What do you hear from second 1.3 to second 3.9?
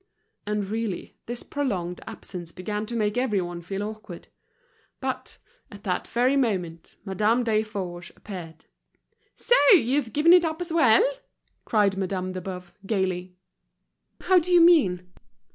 prolonged absence began to make everyone feel